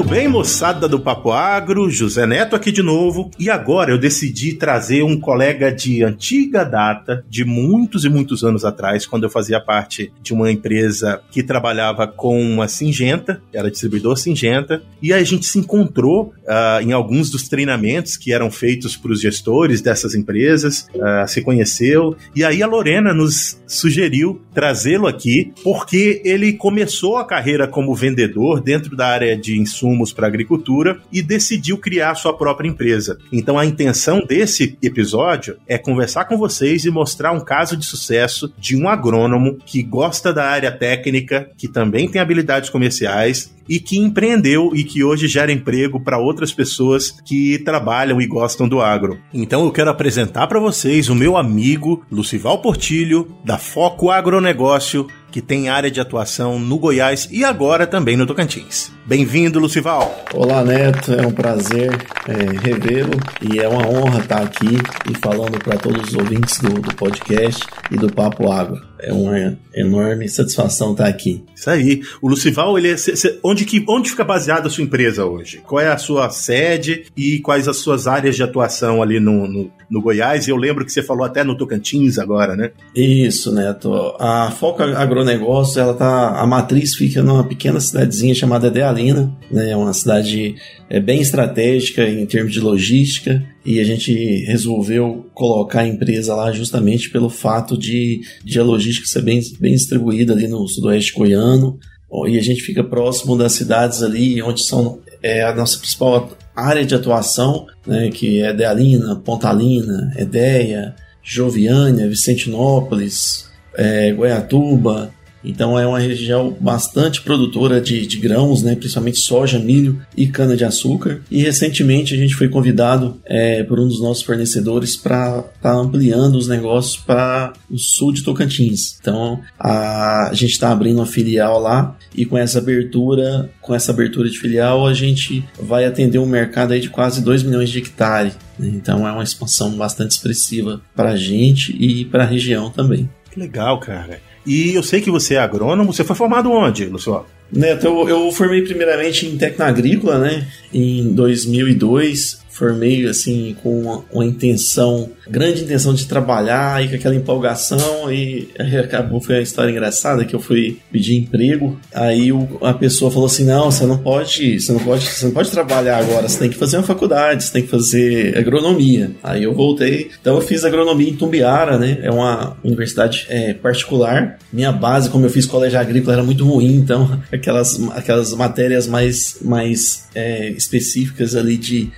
[0.00, 3.30] Muito bem, moçada do Papo Agro, José Neto aqui de novo.
[3.38, 8.64] E agora eu decidi trazer um colega de antiga data, de muitos e muitos anos
[8.64, 14.16] atrás, quando eu fazia parte de uma empresa que trabalhava com a Singenta, era distribuidor
[14.16, 19.12] Singenta, e a gente se encontrou uh, em alguns dos treinamentos que eram feitos para
[19.12, 25.52] os gestores dessas empresas, uh, se conheceu, e aí a Lorena nos sugeriu trazê-lo aqui,
[25.62, 31.22] porque ele começou a carreira como vendedor dentro da área de insumos para agricultura e
[31.22, 33.18] decidiu criar sua própria empresa.
[33.32, 38.52] Então a intenção desse episódio é conversar com vocês e mostrar um caso de sucesso
[38.58, 43.96] de um agrônomo que gosta da área técnica, que também tem habilidades comerciais e que
[43.96, 49.18] empreendeu e que hoje gera emprego para outras pessoas que trabalham e gostam do agro.
[49.32, 55.40] Então eu quero apresentar para vocês o meu amigo Lucival Portilho, da Foco Agronegócio, que
[55.40, 58.90] tem área de atuação no Goiás e agora também no Tocantins.
[59.06, 60.24] Bem-vindo, Lucival.
[60.34, 61.12] Olá, Neto.
[61.12, 61.90] É um prazer
[62.28, 64.78] é, revê-lo e é uma honra estar aqui
[65.10, 68.89] e falando para todos os ouvintes do, do podcast e do Papo Agro.
[69.02, 71.44] É uma enorme satisfação estar aqui.
[71.54, 72.02] Isso aí.
[72.20, 75.60] O Lucival, ele é, cê, cê, onde, que, onde fica baseada a sua empresa hoje?
[75.66, 79.70] Qual é a sua sede e quais as suas áreas de atuação ali no, no,
[79.90, 80.48] no Goiás?
[80.48, 82.70] Eu lembro que você falou até no Tocantins agora, né?
[82.94, 84.14] Isso, Neto.
[84.18, 89.70] A Foco Agronegócio, ela tá, a matriz fica numa pequena cidadezinha chamada Dealina, né?
[89.70, 90.54] É uma cidade
[90.88, 96.50] é, bem estratégica em termos de logística e a gente resolveu colocar a empresa lá
[96.50, 101.78] justamente pelo fato de, de a logística ser bem, bem distribuída ali no sudoeste goiano
[102.26, 106.84] e a gente fica próximo das cidades ali onde são é, a nossa principal área
[106.84, 115.12] de atuação, né, que é Dealina, Pontalina, Edéia, Joviânia, Vicentinópolis, é, Goiatuba,
[115.44, 121.20] então é uma região bastante produtora de, de grãos, né, principalmente soja, milho e cana-de-açúcar.
[121.30, 125.72] E recentemente a gente foi convidado é, por um dos nossos fornecedores para estar tá
[125.72, 128.96] ampliando os negócios para o sul de Tocantins.
[129.00, 133.92] Então a, a gente está abrindo uma filial lá e com essa abertura, com essa
[133.92, 137.78] abertura de filial, a gente vai atender um mercado aí de quase 2 milhões de
[137.78, 138.36] hectares.
[138.58, 143.08] Então é uma expansão bastante expressiva para a gente e para a região também.
[143.30, 144.20] Que legal, cara.
[144.46, 145.92] E eu sei que você é agrônomo.
[145.92, 147.26] Você foi formado onde, Luciano?
[147.52, 150.46] Neto, eu, eu formei primeiramente em técnica agrícola, né?
[150.72, 157.14] Em 2002 formei assim com uma, uma, intenção, grande intenção de trabalhar e com aquela
[157.14, 162.74] empolgação e acabou foi a história engraçada que eu fui pedir emprego, aí o, a
[162.74, 166.28] pessoa falou assim: "Não, você não pode, você não pode, você não pode trabalhar agora,
[166.28, 169.12] você tem que fazer uma faculdade, você tem que fazer agronomia".
[169.22, 171.98] Aí eu voltei, então eu fiz agronomia em Tumbiara, né?
[172.02, 174.38] É uma universidade é, particular.
[174.52, 179.38] Minha base, como eu fiz colégio agrícola, era muito ruim, então aquelas aquelas matérias mais
[179.40, 181.90] mais é, específicas ali de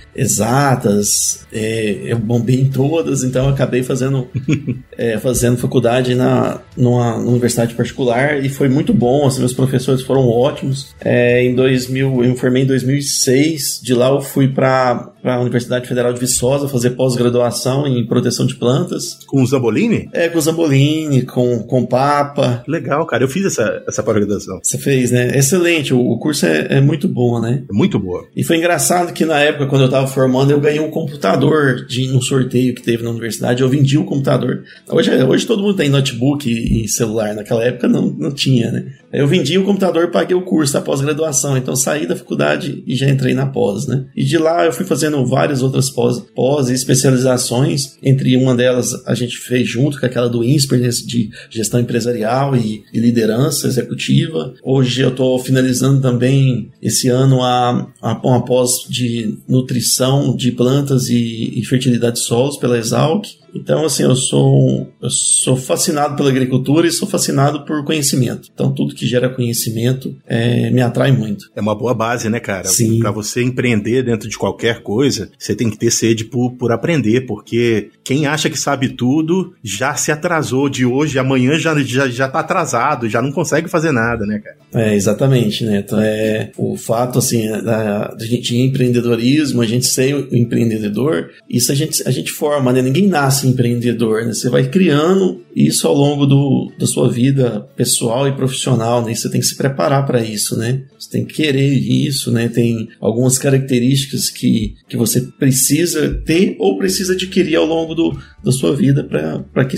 [0.53, 4.27] exatas, é, eu bombei em todas, então acabei fazendo,
[4.97, 10.01] é, fazendo faculdade na, numa, numa, universidade particular e foi muito bom, assim, meus professores
[10.03, 10.95] foram ótimos.
[11.03, 15.87] É, em 2000, eu me formei em 2006, de lá eu fui para a Universidade
[15.87, 19.19] Federal de Viçosa fazer pós-graduação em proteção de plantas.
[19.25, 20.09] Com o Zambolini?
[20.11, 22.63] É, com o Zambolini, com, com o Papa.
[22.67, 24.59] Legal, cara, eu fiz essa, essa pós-graduação.
[24.61, 25.37] Você fez, né?
[25.37, 27.63] Excelente, o, o curso é, é muito bom, né?
[27.69, 28.25] É muito boa.
[28.35, 32.09] E foi engraçado que na época, quando eu estava formando, eu ganhei um computador de
[32.11, 33.61] um sorteio que teve na universidade.
[33.61, 34.63] Eu vendi o computador.
[34.89, 37.33] Hoje, hoje todo mundo tem notebook e, e celular.
[37.33, 38.85] Naquela época não, não tinha, né?
[39.11, 41.55] Eu vendi o computador e paguei o curso da pós-graduação.
[41.55, 44.05] Então saí da faculdade e já entrei na pós, né?
[44.15, 47.97] E de lá eu fui fazendo várias outras pós, pós e especializações.
[48.01, 52.55] Entre uma delas a gente fez junto com aquela do INSPER né, de gestão empresarial
[52.55, 54.53] e, e liderança executiva.
[54.63, 61.09] Hoje eu estou finalizando também esse ano a, a, uma pós de nutrição de plantas
[61.09, 63.25] e, e fertilidade de solos pela Exalc.
[63.53, 68.49] Então, assim, eu sou, eu sou fascinado pela agricultura e sou fascinado por conhecimento.
[68.53, 71.49] Então, tudo que gera conhecimento é, me atrai muito.
[71.55, 72.65] É uma boa base, né, cara?
[72.65, 72.99] Sim.
[72.99, 77.21] Para você empreender dentro de qualquer coisa, você tem que ter sede por, por aprender,
[77.21, 82.27] porque quem acha que sabe tudo já se atrasou de hoje, amanhã já, já, já
[82.27, 84.57] tá atrasado, já não consegue fazer nada, né, cara?
[84.73, 85.83] É, exatamente, né?
[85.85, 91.71] Então, é, o fato, assim, da, da gente empreendedorismo, a gente ser o empreendedor, isso
[91.71, 92.81] a gente, a gente forma, né?
[92.81, 94.33] Ninguém nasce empreendedor, né?
[94.33, 99.13] Você vai criando isso ao longo do, da sua vida pessoal e profissional, né?
[99.13, 100.83] Você tem que se preparar para isso, né?
[100.97, 102.47] Você tem que querer isso, né?
[102.47, 108.51] Tem algumas características que, que você precisa ter ou precisa adquirir ao longo do, da
[108.51, 109.77] sua vida para que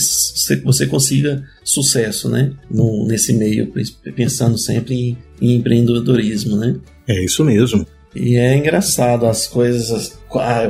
[0.64, 2.54] você consiga sucesso, né?
[2.70, 3.72] No, nesse meio,
[4.16, 6.76] pensando sempre em, em empreendedorismo, né?
[7.08, 7.86] É isso mesmo.
[8.16, 10.18] E é engraçado, as coisas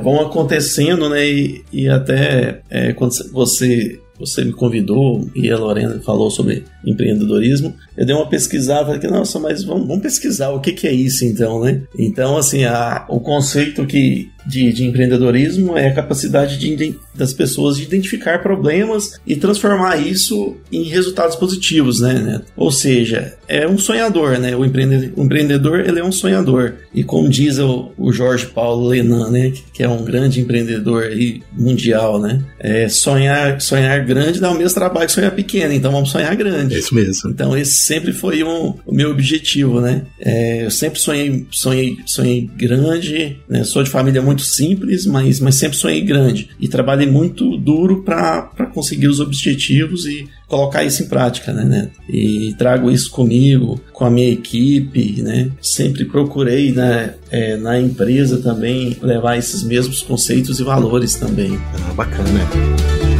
[0.01, 1.27] vão acontecendo, né?
[1.27, 7.75] E, e até é, quando você você me convidou e a Lorena falou sobre empreendedorismo,
[7.97, 10.93] eu dei uma pesquisada, falei que, nossa, mas vamos, vamos pesquisar o que, que, é
[10.93, 11.81] isso então, né?
[11.97, 17.77] Então, assim, a, o conceito que de, de empreendedorismo é a capacidade de, das pessoas
[17.77, 22.41] de identificar problemas e transformar isso em resultados positivos, né?
[22.55, 24.55] Ou seja, é um sonhador, né?
[24.55, 26.75] O empreendedor, o empreendedor ele é um sonhador.
[26.93, 29.51] E como diz o, o Jorge Paulo Lenan, né?
[29.73, 32.41] Que é um grande empreendedor aí, mundial, né?
[32.59, 36.75] É, sonhar, sonhar grande dá o mesmo trabalho que sonhar pequeno, então vamos sonhar grande.
[36.75, 37.29] É isso mesmo.
[37.29, 40.03] Então esse sempre foi um, o meu objetivo, né?
[40.19, 43.63] É, eu sempre sonhei, sonhei, sonhei grande, né?
[43.63, 46.49] Sou de família muito simples, mas, mas sempre sonhei grande.
[46.59, 51.89] E trabalhei muito duro para conseguir os objetivos e colocar isso em prática, né, né?
[52.09, 55.51] E trago isso comigo, com a minha equipe, né?
[55.61, 61.59] Sempre procurei, né, é, na empresa também levar esses mesmos conceitos e valores também.
[61.89, 63.14] Ah, bacana.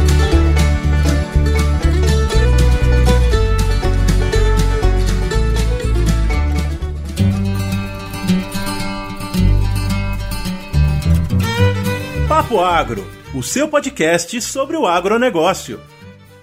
[12.46, 13.04] Papo Agro,
[13.34, 15.80] o seu podcast sobre o agronegócio.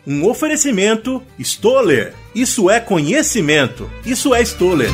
[0.06, 2.14] Um oferecimento Stoller.
[2.36, 3.90] Isso é conhecimento.
[4.06, 4.90] Isso é Stoller.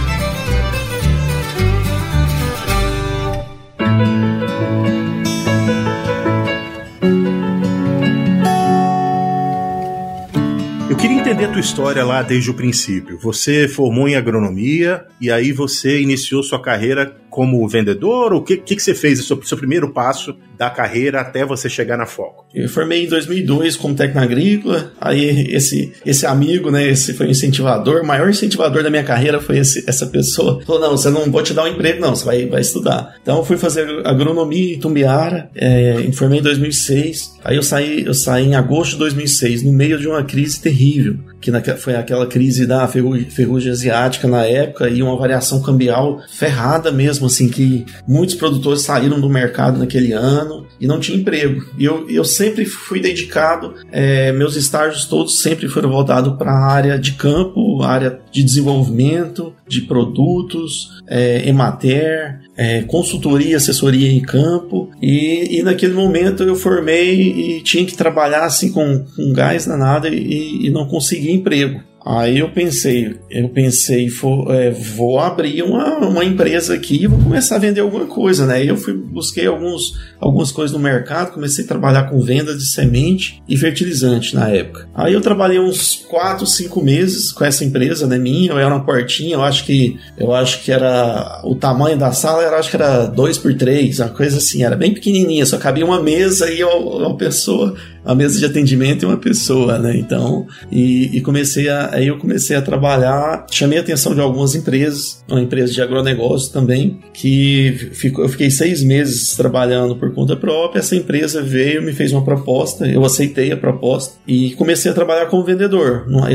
[10.88, 13.18] Eu queria entender a tua história lá desde o princípio.
[13.18, 18.34] Você formou em agronomia e aí você iniciou sua carreira como vendedor?
[18.34, 21.70] O que, que, que você fez, o seu, seu, primeiro passo da carreira até você
[21.70, 22.46] chegar na Foco?
[22.54, 27.32] Eu formei em 2002 como técnico agrícola, aí esse, esse amigo, né, esse foi o
[27.32, 30.62] incentivador, o maior incentivador da minha carreira foi esse, essa pessoa.
[30.66, 33.16] Falou, não, você não vou te dar um emprego, não, você vai, vai estudar.
[33.22, 38.46] Então fui fazer agronomia em Tumbiara, é, formei em 2006, aí eu saí, eu saí
[38.46, 42.88] em agosto de 2006, no meio de uma crise terrível, que foi aquela crise da
[42.88, 48.82] ferrugem, ferrugem asiática na época e uma variação cambial ferrada mesmo, assim, que muitos produtores
[48.82, 51.66] saíram do mercado naquele ano e não tinha emprego.
[51.78, 56.72] E eu, eu sempre fui dedicado, é, meus estágios todos sempre foram voltados para a
[56.72, 64.92] área de campo, área de desenvolvimento de produtos, é, Emater, é, consultoria, assessoria em campo.
[65.02, 69.78] E, e, naquele momento eu formei e tinha que trabalhar assim com, com gás na
[69.78, 71.82] nada e, e não consegui emprego.
[72.10, 77.20] Aí eu pensei, eu pensei, for, é, vou abrir uma, uma empresa aqui e vou
[77.20, 78.66] começar a vender alguma coisa, né?
[78.66, 83.44] Eu fui, busquei alguns, algumas coisas no mercado, comecei a trabalhar com vendas de semente
[83.48, 84.90] e fertilizante na época.
[84.96, 88.84] Aí eu trabalhei uns 4, 5 meses com essa empresa, né, minha, eu era uma
[88.84, 92.76] portinha, eu acho que eu acho que era o tamanho da sala, era, acho que
[92.76, 96.64] era 2 por 3, uma coisa assim, era bem pequenininha, só cabia uma mesa e
[96.64, 99.98] uma pessoa a mesa de atendimento e uma pessoa, né?
[99.98, 104.56] Então, e, e, comecei a, aí eu comecei a trabalhar, chamei a atenção de algumas
[104.56, 110.36] empresas, uma empresa de agronegócio também, que ficou, eu fiquei seis meses trabalhando por conta
[110.36, 110.80] própria.
[110.80, 115.28] Essa empresa veio, me fez uma proposta, eu aceitei a proposta e comecei a trabalhar
[115.28, 116.28] como vendedor numa,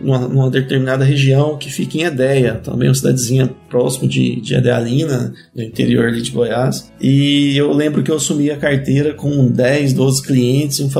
[0.00, 5.32] numa, numa determinada região que fica em Edéia, também uma cidadezinha próximo de, de Edealina,
[5.54, 6.92] no interior de Goiás.
[7.00, 10.90] E eu lembro que eu assumi a carteira com 10, 12 clientes e um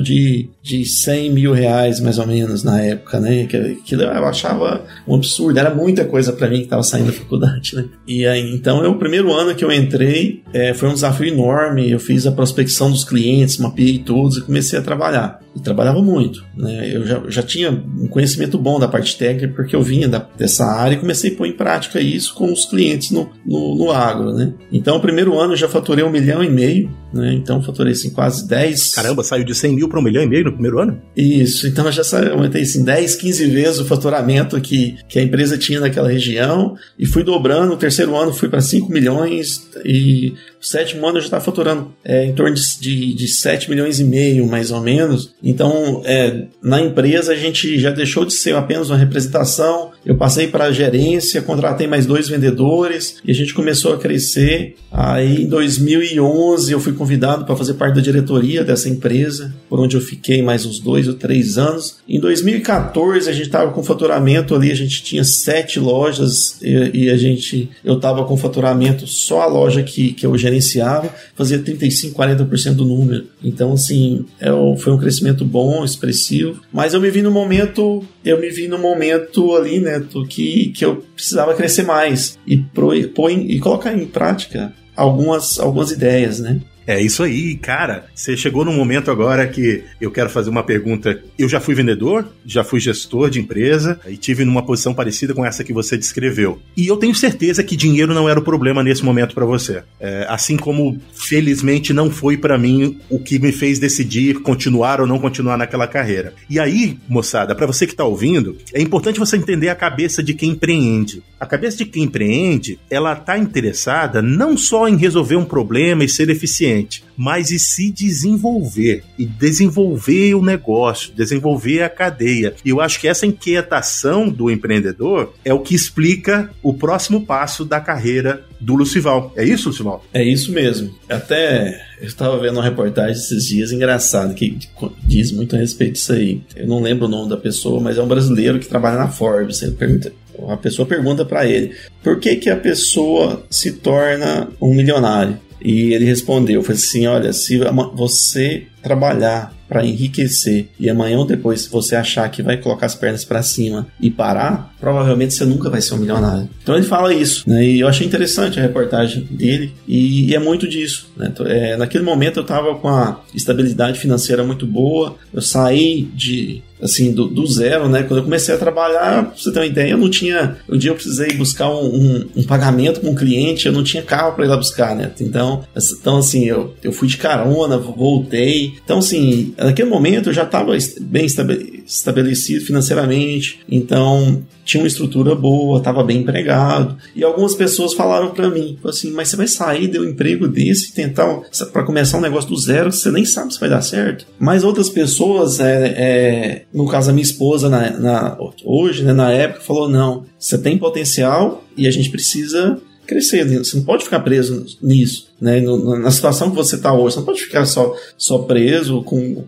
[0.00, 3.46] de, de 100 mil reais, mais ou menos, na época, né?
[3.46, 7.12] Que, que eu achava um absurdo, era muita coisa para mim que estava saindo da
[7.12, 7.84] faculdade, né?
[8.06, 11.90] E aí, então, eu, o primeiro ano que eu entrei é, foi um desafio enorme.
[11.90, 16.44] Eu fiz a prospecção dos clientes, mapeei todos e comecei a trabalhar e trabalhava muito.
[16.56, 16.94] Né?
[16.94, 20.64] Eu já, já tinha um conhecimento bom da parte técnica, porque eu vinha da, dessa
[20.64, 24.32] área e comecei a pôr em prática isso com os clientes no, no, no agro.
[24.32, 24.54] Né?
[24.72, 27.32] Então, o primeiro ano eu já faturei um milhão e meio, né?
[27.34, 28.94] então faturei assim, quase 10.
[28.94, 31.00] Caramba, saiu de 100 mil para um milhão e meio no primeiro ano?
[31.16, 32.02] Isso, então eu já
[32.32, 37.06] aumentei assim, 10, 15 vezes o faturamento que, que a empresa tinha naquela região e
[37.06, 37.72] fui dobrando.
[37.72, 42.32] O terceiro ano fui para 5 milhões e sétimo ano já estava faturando é, em
[42.32, 45.34] torno de, de, de 7 milhões e meio, mais ou menos.
[45.42, 49.90] Então, é, na empresa a gente já deixou de ser apenas uma representação.
[50.04, 54.76] Eu passei para a gerência, contratei mais dois vendedores e a gente começou a crescer.
[54.90, 59.96] Aí, em 2011, eu fui convidado para fazer parte da diretoria dessa empresa, por onde
[59.96, 61.98] eu fiquei mais uns dois ou três anos.
[62.08, 67.10] Em 2014, a gente estava com faturamento ali, a gente tinha sete lojas e, e
[67.10, 72.20] a gente, eu estava com faturamento só a loja que, que eu gerenciava, fazia 35,
[72.20, 73.26] 40% do número.
[73.42, 76.60] Então, assim, é, foi um crescimento bom, expressivo.
[76.72, 80.84] Mas eu me vi no momento, eu me vi no momento ali, né, que, que
[80.84, 86.60] eu precisava crescer mais e, pro, e colocar em prática algumas, algumas ideias, né?
[86.90, 88.06] É isso aí, cara.
[88.12, 91.22] Você chegou num momento agora que eu quero fazer uma pergunta.
[91.38, 95.46] Eu já fui vendedor, já fui gestor de empresa e tive numa posição parecida com
[95.46, 96.60] essa que você descreveu.
[96.76, 99.84] E eu tenho certeza que dinheiro não era o problema nesse momento para você.
[100.00, 105.06] É, assim como, felizmente, não foi para mim o que me fez decidir continuar ou
[105.06, 106.34] não continuar naquela carreira.
[106.50, 110.34] E aí, moçada, para você que tá ouvindo, é importante você entender a cabeça de
[110.34, 111.22] quem empreende.
[111.38, 116.08] A cabeça de quem empreende, ela tá interessada não só em resolver um problema e
[116.08, 116.79] ser eficiente
[117.16, 122.54] mas e se desenvolver e desenvolver o negócio, desenvolver a cadeia.
[122.64, 127.64] E eu acho que essa inquietação do empreendedor é o que explica o próximo passo
[127.64, 129.32] da carreira do Lucival.
[129.36, 130.04] É isso, Lucival?
[130.12, 130.94] É isso mesmo.
[131.08, 134.58] Até eu estava vendo uma reportagem esses dias engraçado que
[135.04, 136.42] diz muito a respeito disso aí.
[136.56, 139.62] Eu não lembro o nome da pessoa, mas é um brasileiro que trabalha na Forbes.
[139.62, 140.12] Ele pergunta,
[140.48, 145.38] a pessoa pergunta para ele: por que que a pessoa se torna um milionário?
[145.62, 147.58] E ele respondeu, foi assim, olha, se
[147.94, 153.24] você trabalhar para enriquecer e amanhã ou depois você achar que vai colocar as pernas
[153.24, 156.50] para cima e parar, provavelmente você nunca vai ser um milionário.
[156.60, 157.64] Então ele fala isso, né?
[157.64, 161.28] E eu achei interessante a reportagem dele e, e é muito disso, né?
[161.32, 166.62] Então, é, naquele momento eu estava com a estabilidade financeira muito boa, eu saí de
[166.82, 168.02] assim, do, do, zero, né?
[168.02, 170.56] Quando eu comecei a trabalhar, pra você ter uma ideia, eu não tinha.
[170.68, 174.02] Um dia eu precisei buscar um, um, um pagamento com um cliente, eu não tinha
[174.02, 175.10] carro para ir lá buscar, né?
[175.20, 175.64] Então,
[176.00, 178.74] então assim, eu, eu fui de carona, voltei.
[178.84, 185.78] Então, assim, naquele momento eu já estava bem estabelecido financeiramente, então tinha uma estrutura boa,
[185.78, 186.96] estava bem empregado.
[187.14, 190.90] E algumas pessoas falaram para mim, assim, mas você vai sair de um emprego desse
[190.90, 191.40] e tentar
[191.72, 194.26] para começar um negócio do zero, você nem sabe se vai dar certo.
[194.38, 199.32] Mas outras pessoas, é, é no caso a minha esposa na, na hoje, né, na
[199.32, 202.80] época, falou não, você tem potencial e a gente precisa
[203.10, 203.44] crescer.
[203.58, 205.60] Você não pode ficar preso nisso, né?
[205.60, 209.44] Na situação que você está hoje, você não pode ficar só, só preso com,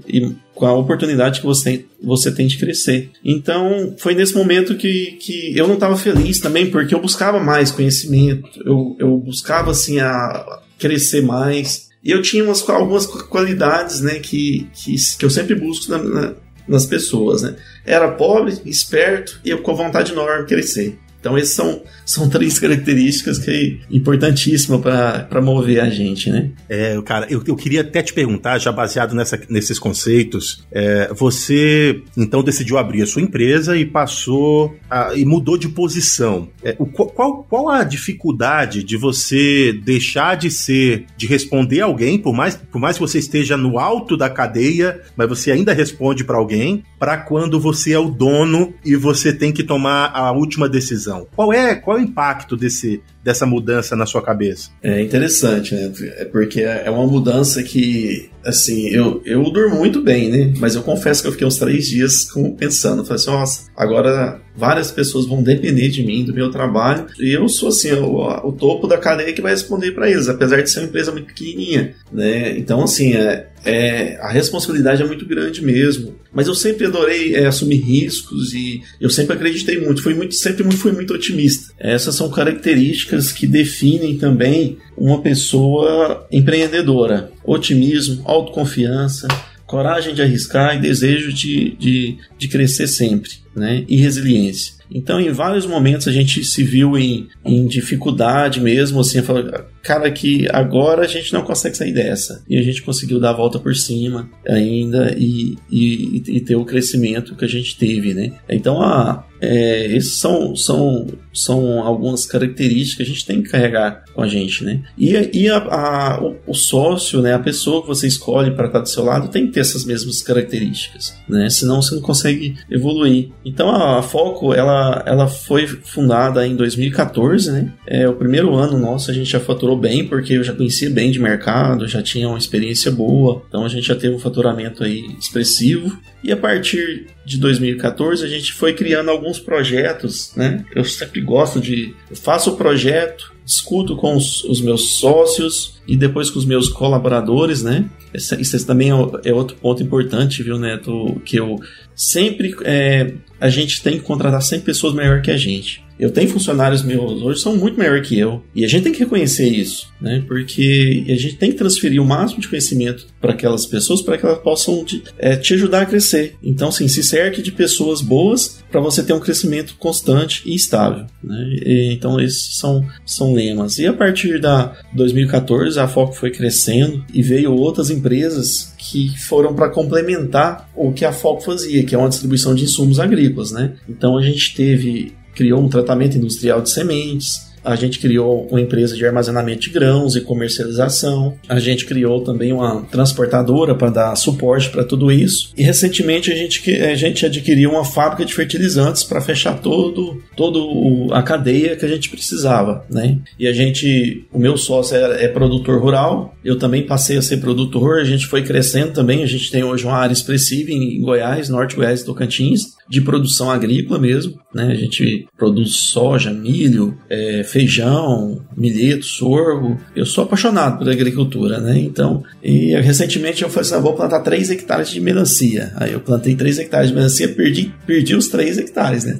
[0.53, 3.11] com a oportunidade que você tem, você tem de crescer.
[3.25, 7.71] Então, foi nesse momento que, que eu não estava feliz também, porque eu buscava mais
[7.71, 11.91] conhecimento, eu, eu buscava, assim, a crescer mais.
[12.03, 16.35] E eu tinha umas, algumas qualidades, né, que, que, que eu sempre busco na, na,
[16.67, 17.55] nas pessoas, né?
[17.85, 20.99] Era pobre, esperto e com vontade enorme de crescer.
[21.23, 26.51] Então, essas são, são três características que é importantíssima para mover a gente, né?
[26.69, 32.03] É, cara, eu, eu queria até te perguntar, já baseado nessa, nesses conceitos, é, você
[32.17, 36.49] então decidiu abrir a sua empresa e passou a, e mudou de posição.
[36.61, 42.35] É, o, qual, qual a dificuldade de você deixar de ser, de responder alguém, por
[42.35, 46.37] mais, por mais que você esteja no alto da cadeia, mas você ainda responde para
[46.37, 51.12] alguém, para quando você é o dono e você tem que tomar a última decisão?
[51.13, 51.27] Decisão.
[51.35, 54.71] Qual é, qual é o impacto desse, dessa mudança na sua cabeça?
[54.83, 55.93] É interessante, né?
[56.17, 60.53] É porque é uma mudança que, assim, eu, eu durmo muito bem, né?
[60.59, 62.27] Mas eu confesso que eu fiquei uns três dias
[62.59, 67.33] pensando, falei assim, nossa, agora várias pessoas vão depender de mim, do meu trabalho, e
[67.33, 70.71] eu sou, assim, o, o topo da cadeia que vai responder para eles, apesar de
[70.71, 72.59] ser uma empresa muito pequenininha, né?
[72.59, 76.15] Então, assim, é, é, a responsabilidade é muito grande mesmo.
[76.33, 80.03] Mas eu sempre adorei é, assumir riscos e eu sempre acreditei muito.
[80.03, 81.72] Fui muito, sempre fui muito otimista.
[81.79, 89.27] Essas são características que definem também uma pessoa empreendedora: otimismo, autoconfiança,
[89.67, 93.85] coragem de arriscar e desejo de, de, de crescer sempre, né?
[93.89, 94.75] E resiliência.
[94.95, 99.51] Então, em vários momentos a gente se viu em, em dificuldade mesmo, assim, falou,
[99.83, 102.45] cara, que agora a gente não consegue sair dessa.
[102.49, 106.65] E a gente conseguiu dar a volta por cima ainda e, e, e ter o
[106.65, 108.33] crescimento que a gente teve, né?
[108.49, 114.05] Então, a, é, esses são, são, são algumas características que a gente tem que carregar
[114.15, 114.83] com a gente, né?
[114.97, 118.79] E, e a, a, o, o, sócio, né, a pessoa que você escolhe para estar
[118.79, 121.51] do seu lado tem que ter essas mesmas características, né?
[121.51, 123.31] Senão você não consegue evoluir.
[123.45, 127.73] Então a, a Foco, ela, ela foi fundada em 2014, né?
[127.85, 131.11] É o primeiro ano nosso a gente já faturou bem porque eu já conhecia bem
[131.11, 135.05] de mercado, já tinha uma experiência boa, então a gente já teve um faturamento aí
[135.19, 135.99] expressivo.
[136.23, 140.65] E a partir de 2014 a gente foi criando alguns projetos, né?
[140.75, 141.95] Eu sempre gosto de.
[142.11, 146.69] Eu faço o projeto, discuto com os, os, meus sócios e depois com os meus
[146.69, 147.89] colaboradores, né?
[148.15, 151.21] Isso também é, é, outro ponto importante, viu, Neto?
[151.25, 151.57] Que eu
[151.95, 152.55] sempre.
[152.65, 155.85] É, a gente tem que contratar sempre pessoas melhor que a gente.
[156.03, 158.43] Eu tenho funcionários meus hoje são muito maior que eu.
[158.53, 160.21] E a gente tem que reconhecer isso, né?
[160.27, 164.27] Porque a gente tem que transferir o máximo de conhecimento para aquelas pessoas para que
[164.27, 166.35] elas possam te, é, te ajudar a crescer.
[166.43, 171.07] Então, sim, se cerque de pessoas boas para você ter um crescimento constante e estável.
[171.23, 171.57] Né?
[171.65, 173.79] E, então, esses são, são lemas.
[173.79, 179.55] E a partir da 2014, a Foco foi crescendo e veio outras empresas que foram
[179.55, 183.53] para complementar o que a Foco fazia, que é uma distribuição de insumos agrícolas.
[183.53, 183.75] Né?
[183.89, 188.97] Então, a gente teve criou um tratamento industrial de sementes, a gente criou uma empresa
[188.97, 191.37] de armazenamento de grãos e comercialização.
[191.49, 195.53] A gente criou também uma transportadora para dar suporte para tudo isso.
[195.57, 201.09] E recentemente a gente, a gente adquiriu uma fábrica de fertilizantes para fechar todo, todo
[201.13, 203.19] a cadeia que a gente precisava, né?
[203.39, 207.37] E a gente, o meu sócio é, é produtor rural, eu também passei a ser
[207.37, 211.49] produtor, a gente foi crescendo também, a gente tem hoje uma área expressiva em Goiás,
[211.49, 214.67] Norte Goiás e Tocantins, de produção agrícola mesmo, né?
[214.67, 219.81] A gente produz soja, milho, é, feijão, milheto, sorgo.
[219.97, 221.79] Eu sou apaixonado pela agricultura, né?
[221.79, 225.73] Então, e recentemente eu falei assim, ah, vou plantar 3 hectares de melancia.
[225.77, 229.17] Aí eu plantei 3 hectares de melancia, perdi, perdi os 3 hectares, né?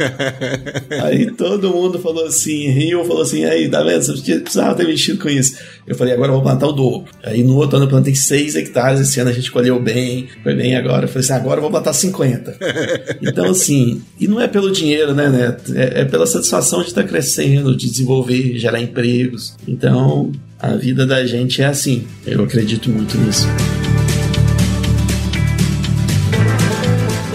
[1.03, 4.03] aí todo mundo falou assim, Rio falou assim, aí, tá vendo?
[4.03, 5.57] Você precisava ter mexido com isso.
[5.87, 7.11] Eu falei, agora eu vou plantar o dobro.
[7.25, 10.55] Aí no outro ano eu plantei 6 hectares, esse ano a gente colheu bem, foi
[10.55, 11.07] bem agora.
[11.07, 12.59] Eu falei assim, agora eu vou plantar 50.
[13.23, 15.73] Então, assim, e não é pelo dinheiro, né, Neto?
[15.75, 19.57] É, é pela satisfação de estar crescendo, de desenvolver, gerar empregos.
[19.67, 22.05] Então, a vida da gente é assim.
[22.27, 23.47] Eu acredito muito nisso.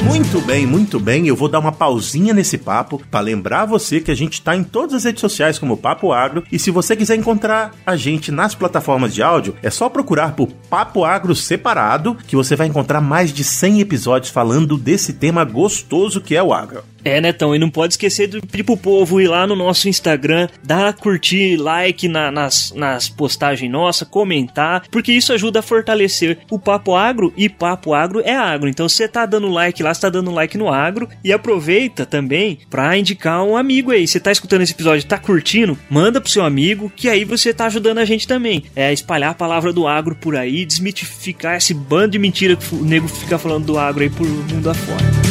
[0.08, 1.28] Muito bem, muito bem.
[1.28, 4.64] Eu vou dar uma pausinha nesse papo para lembrar você que a gente está em
[4.64, 8.56] todas as redes sociais como Papo Agro e se você quiser encontrar a gente nas
[8.56, 13.34] plataformas de áudio, é só procurar por Papo Agro separado que você vai encontrar mais
[13.34, 16.84] de 100 episódios falando desse tema gostoso que é o agro.
[17.08, 20.50] É, Netão, e não pode esquecer de pedir pro povo ir lá no nosso Instagram,
[20.62, 26.60] dar curtir, like na, nas, nas postagens nossas, comentar, porque isso ajuda a fortalecer o
[26.60, 28.68] Papo Agro e Papo Agro é agro.
[28.68, 32.60] Então você tá dando like lá, você tá dando like no agro e aproveita também
[32.70, 34.06] para indicar um amigo aí.
[34.06, 35.80] Você tá escutando esse episódio, tá curtindo?
[35.90, 38.66] Manda pro seu amigo, que aí você tá ajudando a gente também.
[38.76, 42.84] É espalhar a palavra do agro por aí, desmitificar esse bando de mentira que o
[42.84, 45.27] nego fica falando do agro aí por mundo afora.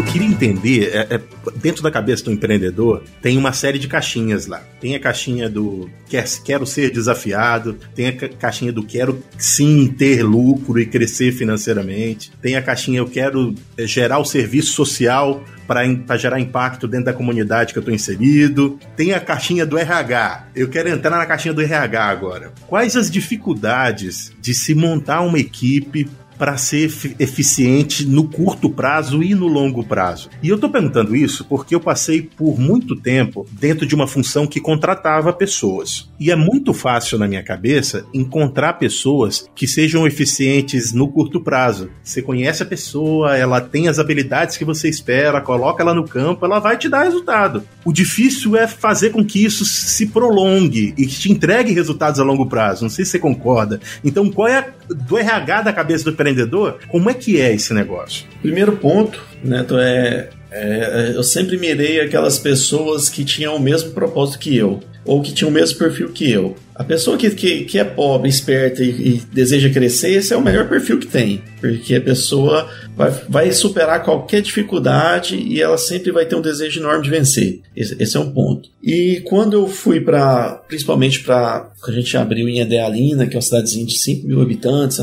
[0.00, 1.20] Eu queria entender, é, é,
[1.56, 4.62] dentro da cabeça do empreendedor, tem uma série de caixinhas lá.
[4.80, 10.22] Tem a caixinha do quer, quero ser desafiado, tem a caixinha do quero sim ter
[10.22, 16.16] lucro e crescer financeiramente, tem a caixinha eu quero é, gerar o serviço social para
[16.16, 18.76] gerar impacto dentro da comunidade que eu estou inserido.
[18.96, 20.48] Tem a caixinha do RH.
[20.56, 22.52] Eu quero entrar na caixinha do RH agora.
[22.66, 26.08] Quais as dificuldades de se montar uma equipe
[26.40, 30.30] para ser eficiente no curto prazo e no longo prazo.
[30.42, 34.46] E eu estou perguntando isso porque eu passei por muito tempo dentro de uma função
[34.46, 36.08] que contratava pessoas.
[36.18, 41.90] E é muito fácil na minha cabeça encontrar pessoas que sejam eficientes no curto prazo.
[42.02, 46.46] Você conhece a pessoa, ela tem as habilidades que você espera, coloca ela no campo,
[46.46, 47.62] ela vai te dar resultado.
[47.84, 52.46] O difícil é fazer com que isso se prolongue e te entregue resultados a longo
[52.46, 52.84] prazo.
[52.84, 53.78] Não sei se você concorda.
[54.02, 58.24] Então, qual é do RH da cabeça do empreendedor, como é que é esse negócio?
[58.40, 64.38] Primeiro ponto, Neto, é, é eu sempre mirei aquelas pessoas que tinham o mesmo propósito
[64.38, 66.56] que eu, ou que tinham o mesmo perfil que eu.
[66.80, 70.40] A pessoa que, que, que é pobre, esperta e, e, deseja crescer, esse é o
[70.40, 71.42] melhor perfil que tem.
[71.60, 76.80] Porque a pessoa vai, vai superar qualquer dificuldade e ela sempre vai ter um desejo
[76.80, 77.60] enorme de vencer.
[77.76, 78.70] Esse, esse é um ponto.
[78.82, 83.42] E quando eu fui para, principalmente para, a gente abriu em Edealina, que é uma
[83.42, 84.98] cidadezinha de 5 mil habitantes,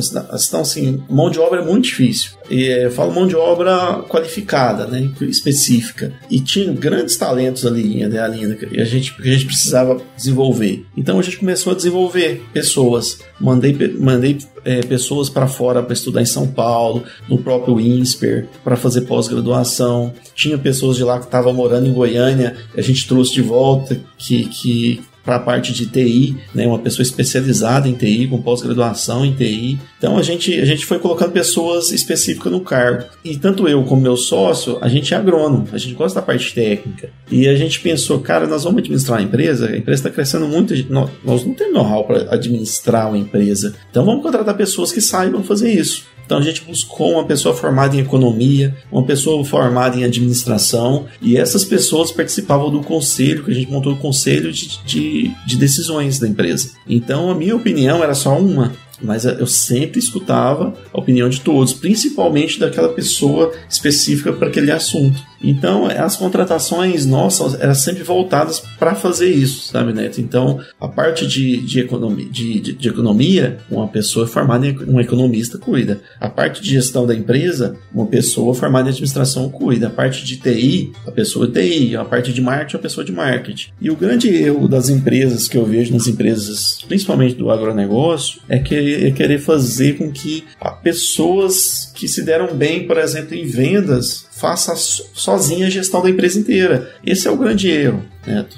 [0.47, 2.31] então assim, mão de obra é muito difícil.
[2.49, 6.13] E eu falo mão de obra qualificada, né, específica.
[6.29, 10.85] E tinha grandes talentos ali em Edealina e a gente, que a gente precisava desenvolver.
[10.95, 13.19] Então a gente começou começou a desenvolver pessoas.
[13.39, 18.75] Mandei, mandei é, pessoas para fora para estudar em São Paulo, no próprio INSPER, para
[18.75, 20.13] fazer pós-graduação.
[20.33, 24.45] Tinha pessoas de lá que estavam morando em Goiânia, a gente trouxe de volta, que,
[24.45, 29.33] que para a parte de TI, né, uma pessoa especializada em TI, com pós-graduação em
[29.33, 29.77] TI.
[29.97, 33.03] Então a gente, a gente foi colocando pessoas específicas no cargo.
[33.25, 36.53] E tanto eu como meu sócio, a gente é agrônomo, a gente gosta da parte
[36.55, 37.09] técnica.
[37.29, 40.73] E a gente pensou, cara, nós vamos administrar a empresa, a empresa está crescendo muito,
[40.89, 43.75] nós não temos know-how para administrar uma empresa.
[43.91, 46.05] Então vamos contratar pessoas que saibam fazer isso.
[46.27, 51.37] Então a gente buscou uma pessoa formada em economia, uma pessoa formada em administração, e
[51.37, 56.19] essas pessoas participavam do conselho, que a gente montou o conselho de, de, de decisões
[56.19, 56.71] da empresa.
[56.85, 61.73] Então a minha opinião era só uma, mas eu sempre escutava a opinião de todos,
[61.73, 65.23] principalmente daquela pessoa específica para aquele assunto.
[65.41, 70.19] Então, as contratações nossas eram sempre voltadas para fazer isso, sabe, Neto?
[70.19, 74.99] Então, a parte de, de, economia, de, de, de economia, uma pessoa formada em um
[74.99, 76.01] economista cuida.
[76.19, 79.87] A parte de gestão da empresa, uma pessoa formada em administração cuida.
[79.87, 81.95] A parte de TI, a pessoa de TI.
[81.95, 83.69] A parte de marketing, a pessoa de marketing.
[83.79, 88.59] E o grande erro das empresas que eu vejo nas empresas, principalmente do agronegócio, é,
[88.59, 90.43] que, é querer fazer com que
[90.83, 96.39] pessoas que se deram bem, por exemplo, em vendas, faça sozinha a gestão da empresa
[96.39, 96.91] inteira.
[97.05, 98.03] Esse é o grande erro.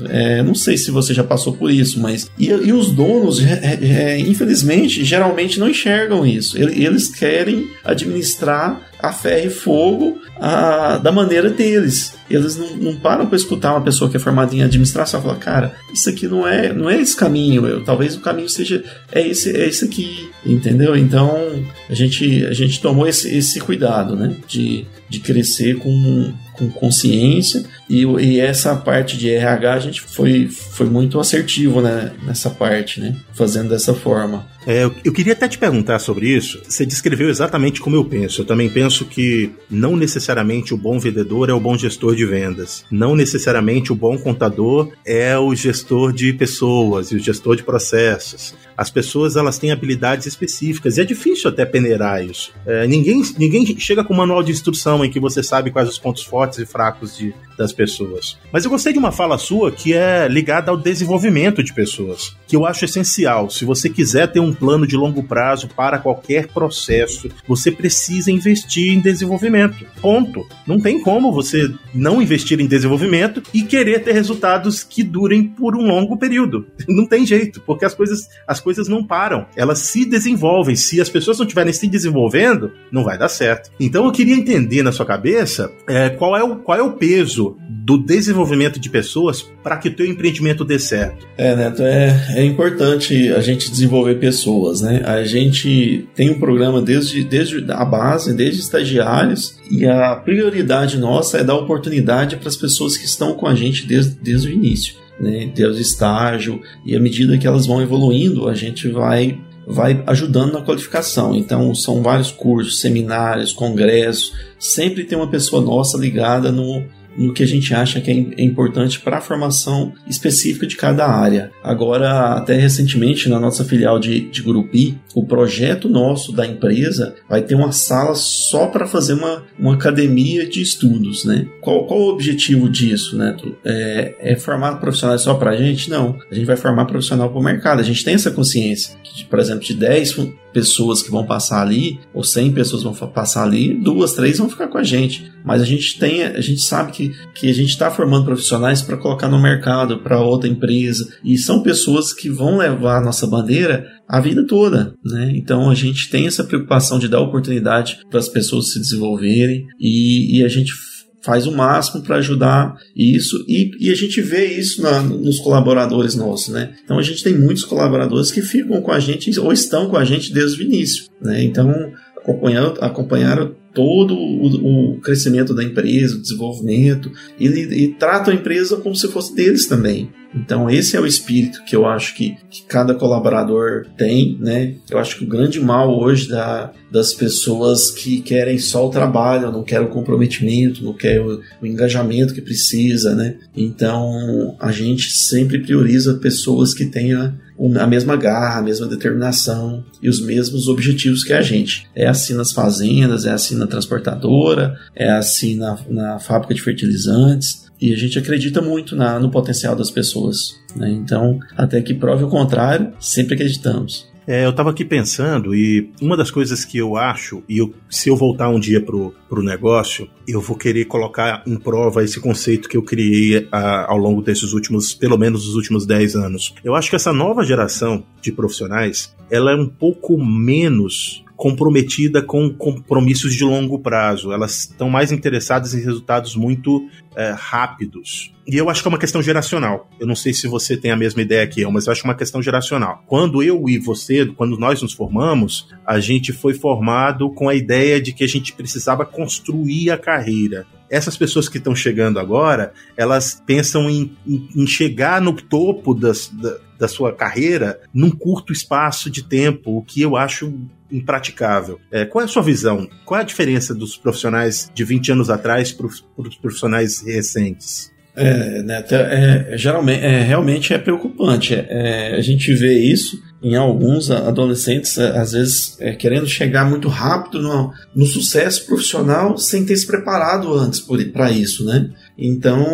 [0.10, 2.29] É, não sei se você já passou por isso, mas.
[2.38, 6.58] E, e os donos, é, é, infelizmente, geralmente não enxergam isso.
[6.58, 12.15] Eles querem administrar a ferro e fogo a, da maneira deles.
[12.29, 15.38] Eles não, não param para escutar uma pessoa que é formada em administração e falar,
[15.38, 19.25] cara, isso aqui não é, não é esse caminho, eu, talvez o caminho seja é
[19.25, 20.95] esse, é esse aqui, entendeu?
[20.95, 24.36] Então a gente, a gente tomou esse, esse cuidado, né?
[24.47, 30.48] De, de crescer com, com consciência e, e, essa parte de RH a gente foi,
[30.48, 33.15] foi muito assertivo né, nessa parte, né?
[33.34, 34.45] Fazendo dessa forma.
[34.69, 36.62] É, eu, eu queria até te perguntar sobre isso.
[36.69, 38.41] Você descreveu exatamente como eu penso.
[38.41, 42.86] Eu também penso que não necessariamente o bom vendedor é o bom gestor de vendas.
[42.91, 48.53] Não necessariamente o bom contador é o gestor de pessoas e o gestor de processos.
[48.77, 52.53] As pessoas elas têm habilidades específicas e é difícil até peneirar isso.
[52.65, 55.97] É, ninguém, ninguém chega com um manual de instrução em que você sabe quais os
[55.99, 58.38] pontos fortes e fracos de, das pessoas.
[58.53, 62.55] Mas eu gostei de uma fala sua que é ligada ao desenvolvimento de pessoas, que
[62.55, 63.49] eu acho essencial.
[63.49, 68.93] Se você quiser ter um plano de longo prazo para qualquer processo, você precisa investir
[68.93, 69.86] em desenvolvimento.
[70.02, 70.45] Ponto.
[70.67, 75.76] Não tem como você não investir em desenvolvimento e querer ter resultados que durem por
[75.76, 76.67] um longo período.
[76.88, 79.45] Não tem jeito, porque as coisas, as coisas não param.
[79.56, 80.76] Elas se desenvolvem.
[80.76, 83.72] Se as pessoas não estiverem se desenvolvendo, não vai dar certo.
[83.80, 87.58] Então eu queria entender na sua cabeça é, qual, é o, qual é o peso
[87.69, 91.28] do desenvolvimento de pessoas para que o teu empreendimento dê certo.
[91.38, 94.38] É, Neto, é, é importante a gente desenvolver pessoas,
[94.82, 95.04] né?
[95.06, 101.38] A gente tem um programa desde, desde a base, desde estagiários, e a prioridade nossa
[101.38, 104.95] é dar oportunidade para as pessoas que estão com a gente desde, desde o início.
[105.19, 110.02] Né, desde o estágio, e à medida que elas vão evoluindo, a gente vai vai
[110.08, 111.36] ajudando na qualificação.
[111.36, 114.34] Então, são vários cursos, seminários, congressos.
[114.58, 116.84] Sempre tem uma pessoa nossa ligada no,
[117.17, 121.08] no que a gente acha que é, é importante para a formação específica de cada
[121.08, 121.52] área.
[121.63, 127.41] Agora, até recentemente, na nossa filial de, de Gurupi, o projeto nosso da empresa vai
[127.41, 131.45] ter uma sala só para fazer uma, uma academia de estudos, né?
[131.62, 133.36] Qual, qual o objetivo disso, né?
[133.65, 135.89] É, é formar profissionais só para a gente?
[135.89, 136.17] Não.
[136.32, 137.80] A gente vai formar profissional para o mercado.
[137.80, 138.95] A gente tem essa consciência.
[139.04, 140.12] Que, por exemplo, de 10
[140.54, 144.68] pessoas que vão passar ali, ou 100 pessoas vão passar ali, duas, três vão ficar
[144.68, 145.32] com a gente.
[145.46, 148.98] Mas a gente tem, a gente sabe que, que a gente está formando profissionais para
[148.98, 153.86] colocar no mercado, para outra empresa, e são pessoas que vão levar a nossa bandeira
[154.08, 155.32] a vida toda, né?
[155.36, 160.40] Então a gente tem essa preocupação de dar oportunidade para as pessoas se desenvolverem e,
[160.40, 160.74] e a gente
[161.21, 166.15] faz o máximo para ajudar isso e, e, a gente vê isso na, nos colaboradores
[166.15, 166.73] nossos, né?
[166.84, 170.05] Então a gente tem muitos colaboradores que ficam com a gente ou estão com a
[170.05, 171.43] gente desde o início, né?
[171.43, 171.91] Então
[172.30, 178.78] acompanharam, acompanharam todo o, o, crescimento da empresa, o desenvolvimento, e, e tratam a empresa
[178.78, 180.10] como se fosse deles também.
[180.34, 184.76] Então esse é o espírito que eu acho que, que cada colaborador tem, né?
[184.89, 189.52] Eu acho que o grande mal hoje da, das pessoas que querem só o trabalho,
[189.52, 193.38] não querem o comprometimento, não querem o, o engajamento que precisa, né?
[193.56, 197.34] Então a gente sempre prioriza pessoas que tenham
[197.78, 201.88] a mesma garra, a mesma determinação e os mesmos objetivos que a gente.
[201.93, 207.67] É assim nas fazendas, é assim na transportadora, é assim na, na fábrica de fertilizantes.
[207.82, 210.60] E a gente acredita muito na, no potencial das pessoas.
[210.76, 210.89] Né?
[210.91, 214.09] Então, até que prove o contrário, sempre acreditamos.
[214.30, 218.10] É, eu estava aqui pensando e uma das coisas que eu acho, e eu, se
[218.10, 222.70] eu voltar um dia pro, pro negócio, eu vou querer colocar em prova esse conceito
[222.70, 226.54] que eu criei a, ao longo desses últimos, pelo menos os últimos 10 anos.
[226.63, 232.49] Eu acho que essa nova geração de profissionais, ela é um pouco menos comprometida com
[232.54, 234.34] compromissos de longo prazo.
[234.34, 238.34] Elas estão mais interessadas em resultados muito é, rápidos.
[238.45, 239.89] E eu acho que é uma questão geracional.
[239.97, 242.13] Eu não sei se você tem a mesma ideia que eu, mas eu acho uma
[242.13, 243.02] questão geracional.
[243.08, 248.02] Quando eu e você, quando nós nos formamos, a gente foi formado com a ideia
[248.02, 250.67] de que a gente precisava construir a carreira.
[250.89, 256.28] essas pessoas que estão chegando agora, elas pensam em, em, em chegar no topo das,
[256.28, 260.52] da, da sua carreira num curto espaço de tempo, o que eu acho
[260.92, 261.80] impraticável.
[261.92, 262.89] É, qual é a sua visão?
[263.06, 267.92] Qual é a diferença dos profissionais de 20 anos atrás para os profissionais recentes?
[268.15, 271.54] É, Neto, é, é, geralmente, é, realmente é preocupante.
[271.54, 276.89] É, a gente vê isso em alguns adolescentes, é, às vezes é, querendo chegar muito
[276.89, 280.82] rápido no, no, sucesso profissional sem ter se preparado antes
[281.13, 281.89] para isso, né?
[282.21, 282.67] Então,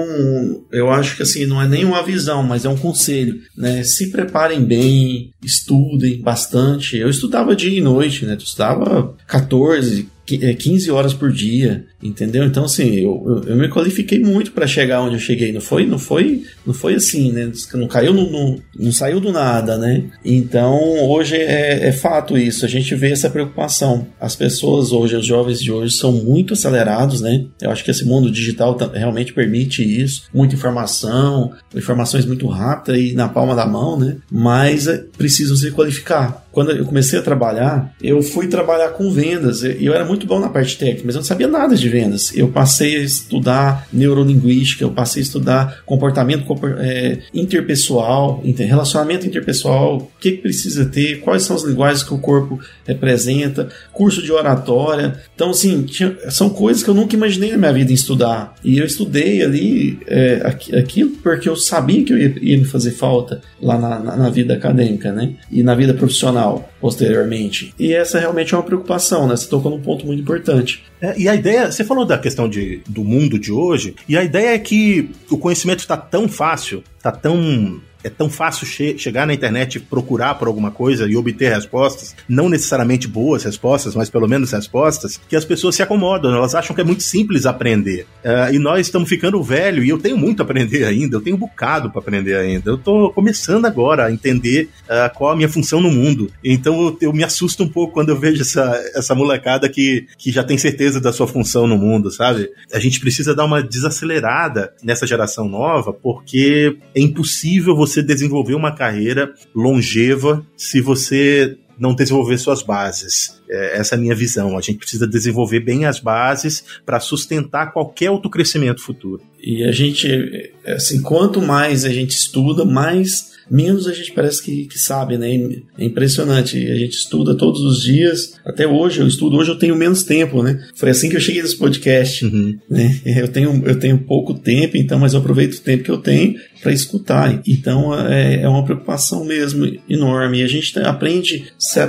[0.71, 3.83] eu acho que assim, não é nem uma visão, mas é um conselho, né?
[3.83, 6.97] Se preparem bem, estudem bastante.
[6.97, 8.33] Eu estudava dia e noite, né?
[8.33, 12.43] Eu estudava 14, 15 horas por dia, entendeu?
[12.43, 15.51] Então assim, eu, eu, eu me qualifiquei muito para chegar onde eu cheguei.
[15.51, 17.51] Não foi, não foi, não foi assim, né?
[17.73, 20.03] Não caiu, no, no, não saiu do nada, né?
[20.23, 22.65] Então hoje é, é, fato isso.
[22.65, 24.07] A gente vê essa preocupação.
[24.19, 27.45] As pessoas hoje, os jovens de hoje são muito acelerados, né?
[27.61, 33.13] Eu acho que esse mundo digital realmente permite isso, muita informação, informações muito rápidas e
[33.13, 34.17] na palma da mão, né?
[34.31, 39.61] Mas é, precisam se qualificar quando eu comecei a trabalhar, eu fui trabalhar com vendas.
[39.61, 42.33] Eu era muito bom na parte técnica, mas eu não sabia nada de vendas.
[42.33, 46.45] Eu passei a estudar neurolinguística, eu passei a estudar comportamento
[46.79, 52.57] é, interpessoal, relacionamento interpessoal, o que, precisa ter, quais são as linguagens que o corpo
[52.87, 55.19] representa, curso de oratória.
[55.35, 58.55] Então, assim, tinha, são coisas que eu nunca imaginei na minha vida em estudar.
[58.63, 60.41] E eu estudei ali é,
[60.79, 64.29] aquilo porque eu sabia que eu ia, ia me fazer falta lá na, na, na
[64.29, 65.33] vida acadêmica, né?
[65.51, 66.44] E na vida profissional
[66.79, 67.73] posteriormente.
[67.77, 69.35] E essa realmente é uma preocupação, né?
[69.35, 70.83] Você tocou num ponto muito importante.
[71.01, 74.23] É, e a ideia, você falou da questão de, do mundo de hoje, e a
[74.23, 79.25] ideia é que o conhecimento está tão fácil, está tão é tão fácil che chegar
[79.25, 84.27] na internet, procurar por alguma coisa e obter respostas, não necessariamente boas respostas, mas pelo
[84.27, 88.05] menos respostas, que as pessoas se acomodam, elas acham que é muito simples aprender.
[88.23, 91.35] Uh, e nós estamos ficando velho e eu tenho muito a aprender ainda, eu tenho
[91.35, 92.69] um bocado para aprender ainda.
[92.69, 96.29] Eu estou começando agora a entender uh, qual a minha função no mundo.
[96.43, 100.31] Então eu, eu, me assusto um pouco quando eu vejo essa, essa molecada que, que
[100.31, 102.51] já tem certeza da sua função no mundo, sabe?
[102.71, 108.55] A gente precisa dar uma desacelerada nessa geração nova, porque é impossível você você desenvolver
[108.55, 113.41] uma carreira longeva se você não desenvolver suas bases.
[113.49, 114.57] É, essa é a minha visão.
[114.57, 119.21] A gente precisa desenvolver bem as bases para sustentar qualquer outro crescimento futuro.
[119.41, 124.65] E a gente, assim, quanto mais a gente estuda, mais menos a gente parece que,
[124.65, 125.29] que sabe, né?
[125.77, 126.57] É impressionante.
[126.57, 128.33] A gente estuda todos os dias.
[128.45, 130.63] Até hoje eu estudo, hoje eu tenho menos tempo, né?
[130.75, 132.25] Foi assim que eu cheguei nesse podcast.
[132.25, 132.57] Uhum.
[132.69, 132.99] Né?
[133.05, 136.35] Eu, tenho, eu tenho pouco tempo, então, mas eu aproveito o tempo que eu tenho
[136.61, 137.41] para escutar.
[137.47, 140.39] Então é, é, uma preocupação mesmo enorme.
[140.39, 141.45] E a gente aprende,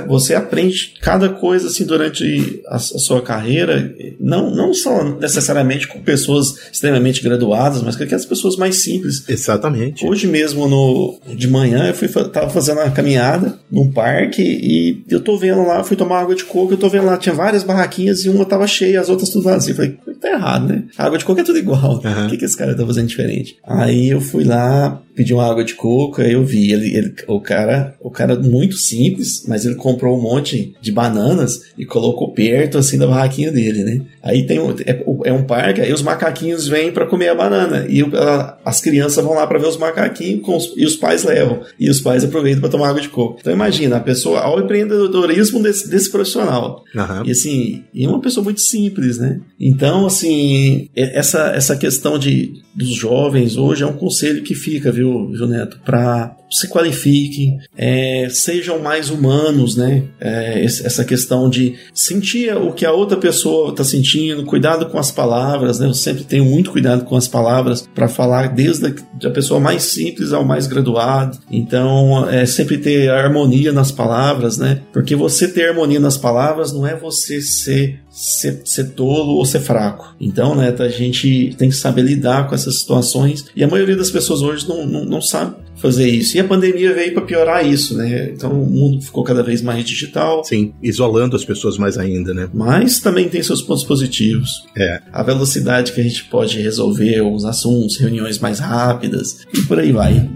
[0.07, 6.01] você aprende cada coisa assim durante a, a sua carreira, não, não só necessariamente com
[6.01, 9.23] pessoas extremamente graduadas, mas com aquelas pessoas mais simples.
[9.27, 10.05] Exatamente.
[10.05, 15.19] Hoje mesmo no, de manhã eu fui tava fazendo uma caminhada num parque e eu
[15.19, 18.25] tô vendo lá, fui tomar água de coco, eu tô vendo lá, tinha várias barraquinhas
[18.25, 19.71] e uma tava cheia, as outras tudo vazia.
[19.71, 20.83] Eu falei, tá errado, né?
[20.97, 22.01] A água de coco é tudo igual.
[22.03, 22.25] Uhum.
[22.25, 23.57] O que, que esse cara tá fazendo diferente?
[23.63, 27.41] Aí eu fui lá, pedi uma água de coco, aí eu vi ele, ele, o
[27.41, 32.77] cara, o cara muito simples, mas ele comprou um monte de bananas e colocou perto
[32.77, 34.01] assim da barraquinha dele, né?
[34.21, 37.87] Aí tem um, é, é um parque, aí os macaquinhos vêm para comer a banana
[37.89, 41.61] e a, as crianças vão lá para ver os macaquinhos os, e os pais levam
[41.79, 43.37] e os pais aproveitam para tomar água de coco.
[43.39, 47.25] Então imagina a pessoa ao empreendedorismo desse, desse profissional uhum.
[47.25, 49.39] e assim, e uma pessoa muito simples, né?
[49.59, 55.31] Então assim essa essa questão de dos jovens hoje é um conselho que fica, viu,
[55.33, 60.03] Juneto, para se qualifiquem, é, sejam mais humanos, né?
[60.19, 65.09] É, essa questão de sentir o que a outra pessoa está sentindo, cuidado com as
[65.09, 65.87] palavras, né?
[65.87, 68.93] Eu sempre tenho muito cuidado com as palavras para falar desde
[69.25, 71.39] a, pessoa mais simples ao mais graduado.
[71.49, 74.81] Então, é sempre ter harmonia nas palavras, né?
[74.93, 79.59] Porque você ter harmonia nas palavras não é você ser ser, ser tolo ou ser
[79.59, 79.96] fraco.
[80.19, 84.11] Então, né, a gente tem que saber lidar com essas situações e a maioria das
[84.11, 86.35] pessoas hoje não, não, não sabe fazer isso.
[86.35, 88.31] E a pandemia veio para piorar isso, né?
[88.31, 90.43] Então o mundo ficou cada vez mais digital.
[90.43, 92.49] Sim, isolando as pessoas mais ainda, né?
[92.53, 94.65] Mas também tem seus pontos positivos.
[94.75, 95.01] É.
[95.11, 99.91] A velocidade que a gente pode resolver os assuntos, reuniões mais rápidas e por aí
[99.91, 100.27] vai.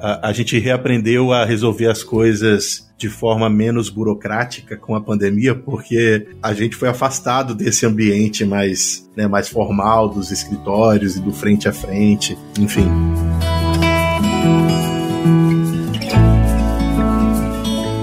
[0.00, 5.54] A, a gente reaprendeu a resolver as coisas de forma menos burocrática com a pandemia,
[5.54, 11.32] porque a gente foi afastado desse ambiente mais, né, mais formal dos escritórios e do
[11.32, 12.88] frente a frente, enfim.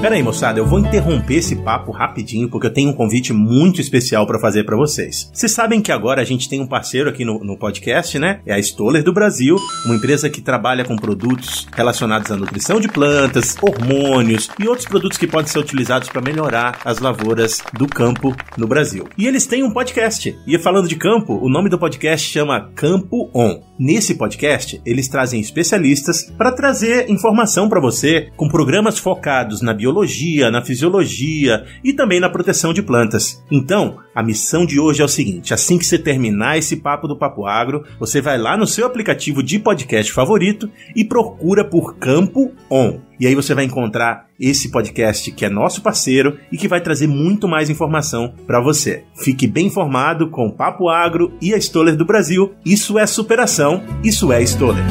[0.06, 3.82] Pera aí, moçada, eu vou interromper esse papo rapidinho porque eu tenho um convite muito
[3.82, 5.32] especial para fazer para vocês.
[5.34, 8.40] Vocês sabem que agora a gente tem um parceiro aqui no, no podcast, né?
[8.46, 12.88] É a Stoller do Brasil, uma empresa que trabalha com produtos relacionados à nutrição de
[12.88, 18.32] plantas, hormônios e outros produtos que podem ser utilizados para melhorar as lavouras do campo
[18.60, 19.08] no Brasil.
[19.18, 20.38] E eles têm um podcast.
[20.46, 23.60] E falando de campo, o nome do podcast chama Campo On.
[23.78, 30.50] Nesse podcast, eles trazem especialistas para trazer informação para você com programas focados na biologia,
[30.50, 33.44] na fisiologia e também na proteção de plantas.
[33.52, 37.18] Então, a missão de hoje é o seguinte: assim que você terminar esse papo do
[37.18, 42.54] Papo Agro, você vai lá no seu aplicativo de podcast favorito e procura por Campo
[42.72, 43.00] On.
[43.20, 47.08] E aí você vai encontrar esse podcast que é nosso parceiro e que vai trazer
[47.08, 49.04] muito mais informação para você.
[49.16, 52.54] Fique bem informado com Papo Agro e a Stoller do Brasil.
[52.66, 54.84] Isso é superação, isso é Stoller.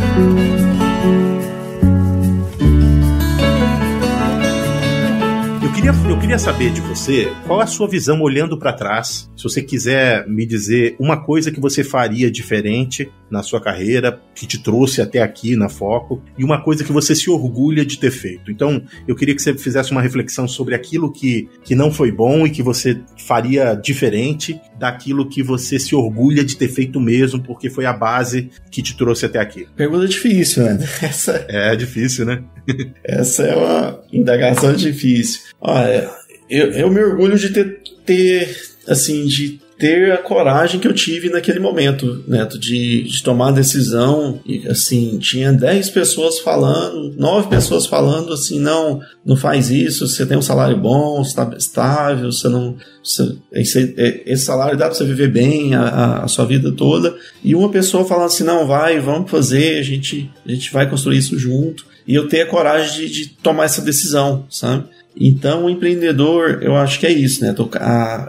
[5.84, 9.30] Queria, eu queria saber de você qual é a sua visão olhando para trás.
[9.36, 14.46] Se você quiser me dizer uma coisa que você faria diferente na sua carreira, que
[14.46, 18.10] te trouxe até aqui na Foco, e uma coisa que você se orgulha de ter
[18.10, 18.50] feito.
[18.50, 22.46] Então, eu queria que você fizesse uma reflexão sobre aquilo que, que não foi bom
[22.46, 27.70] e que você faria diferente daquilo que você se orgulha de ter feito mesmo, porque
[27.70, 29.66] foi a base que te trouxe até aqui.
[29.76, 30.78] Pergunta difícil, né?
[31.02, 31.44] Essa...
[31.48, 32.42] É difícil, né?
[33.04, 35.40] Essa é uma indagação difícil.
[35.60, 36.10] Olha,
[36.48, 38.56] eu, eu me orgulho de ter, ter
[38.87, 43.52] assim, de ter a coragem que eu tive naquele momento, Neto, de, de tomar a
[43.52, 44.40] decisão.
[44.46, 50.24] E assim, tinha 10 pessoas falando, 9 pessoas falando assim: não, não faz isso, você
[50.24, 52.76] tem um salário bom, está estável, você não.
[53.02, 57.14] Você, esse, é, esse, salário dá para você viver bem a, a, sua vida toda.
[57.42, 61.18] E uma pessoa falando assim: não, vai, vamos fazer, a gente, a gente vai construir
[61.18, 61.84] isso junto.
[62.06, 64.84] E eu ter a coragem de, de tomar essa decisão, sabe?
[65.16, 67.54] Então, o empreendedor, eu acho que é isso, né?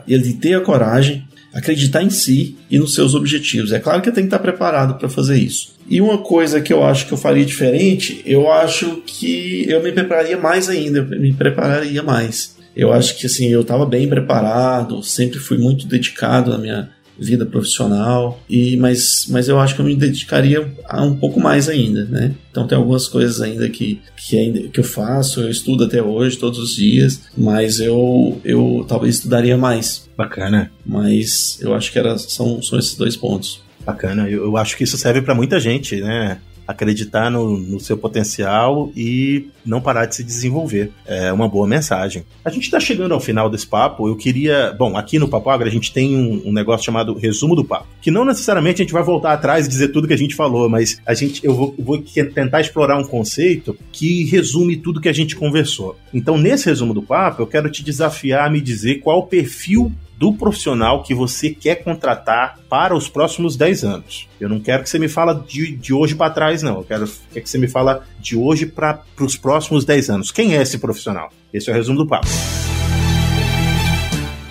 [0.07, 3.71] Ele ter a coragem, acreditar em si e nos seus objetivos.
[3.71, 5.73] É claro que tem que estar preparado para fazer isso.
[5.89, 9.93] E uma coisa que eu acho que eu faria diferente, eu acho que eu me
[9.93, 12.55] prepararia mais ainda, eu me prepararia mais.
[12.75, 16.89] Eu acho que assim, eu estava bem preparado, sempre fui muito dedicado na minha
[17.19, 21.69] vida profissional e mas, mas eu acho que eu me dedicaria a um pouco mais
[21.69, 22.33] ainda, né?
[22.51, 26.37] Então tem algumas coisas ainda que, que ainda que eu faço, eu estudo até hoje
[26.37, 30.07] todos os dias, mas eu eu talvez estudaria mais.
[30.17, 30.71] Bacana.
[30.85, 33.61] Mas eu acho que era, são, são esses dois pontos.
[33.85, 34.29] Bacana.
[34.29, 36.39] Eu, eu acho que isso serve para muita gente, né?
[36.67, 40.91] Acreditar no, no, seu potencial e não parar de se desenvolver.
[41.05, 42.25] É uma boa mensagem.
[42.43, 44.07] A gente está chegando ao final desse papo.
[44.07, 44.73] Eu queria.
[44.77, 47.87] Bom, aqui no Papo Agra a gente tem um, um, negócio chamado resumo do papo.
[48.01, 50.69] Que não necessariamente a gente vai voltar atrás e dizer tudo que a gente falou,
[50.69, 55.13] mas a gente, eu vou, vou tentar explorar um conceito que resume tudo que a
[55.13, 55.97] gente conversou.
[56.13, 59.91] Então, nesse resumo do papo, eu quero te desafiar a me dizer qual o perfil
[60.17, 64.27] do profissional que você quer contratar para os próximos 10 anos.
[64.39, 66.77] Eu não quero que você me fala de, de hoje para trás, não.
[66.77, 70.31] Eu quero, quero que você me fala de hoje para os próximos 10 anos.
[70.31, 71.31] Quem é esse profissional?
[71.53, 72.27] Esse é o resumo do papo.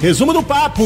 [0.01, 0.85] Resumo do papo!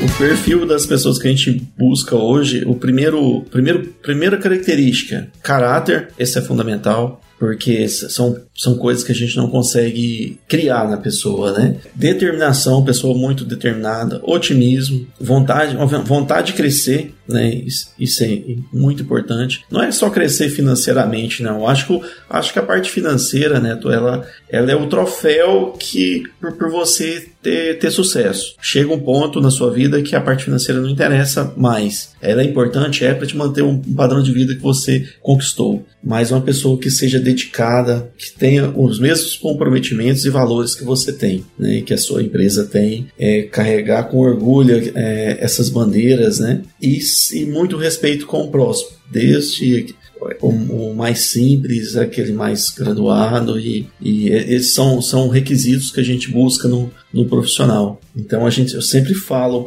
[0.00, 6.12] O perfil das pessoas que a gente busca hoje, o primeiro, primeiro, primeira característica, caráter,
[6.16, 11.52] esse é fundamental porque são, são coisas que a gente não consegue criar na pessoa,
[11.52, 11.76] né?
[11.94, 17.62] Determinação, pessoa muito determinada, otimismo, vontade, vontade de crescer, né?
[17.98, 19.64] Isso, é muito importante.
[19.70, 21.68] Não é só crescer financeiramente, não.
[21.68, 26.52] Acho que, acho que a parte financeira, né, ela, ela é o troféu que por,
[26.52, 28.54] por você ter, ter sucesso.
[28.60, 32.10] Chega um ponto na sua vida que a parte financeira não interessa mais.
[32.20, 35.84] Ela é importante, é para te manter um padrão de vida que você conquistou.
[36.02, 41.12] Mas uma pessoa que seja dedicada, que tenha os mesmos comprometimentos e valores que você
[41.12, 46.62] tem, né, que a sua empresa tem, é, carregar com orgulho é, essas bandeiras, né,
[46.80, 47.00] e,
[47.32, 49.94] e muito respeito com o próximo, desde
[50.40, 56.04] o, o, mais simples, aquele mais graduado, e, e esses são, são requisitos que a
[56.04, 58.00] gente busca no, no profissional.
[58.16, 59.64] Então a gente, eu sempre falo